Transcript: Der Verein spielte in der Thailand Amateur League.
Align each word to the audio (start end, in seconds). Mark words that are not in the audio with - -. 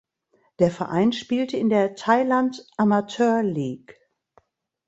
Der 0.57 0.71
Verein 0.71 1.11
spielte 1.13 1.57
in 1.57 1.69
der 1.69 1.93
Thailand 1.93 2.65
Amateur 2.77 3.43
League. 3.43 3.99